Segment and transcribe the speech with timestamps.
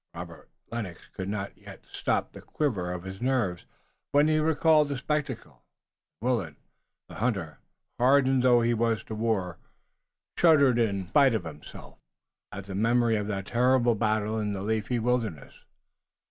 [0.15, 3.65] Robert Lennox could not yet stop the quiver of his nerves
[4.13, 5.61] when he recalled the spectacle,
[6.19, 6.55] and Willet,
[7.07, 7.59] the hunter,
[7.99, 9.59] hardened though he was to war,
[10.39, 11.99] shuddered in spite of himself
[12.51, 15.53] at the memory of that terrible battle in the leafy wilderness.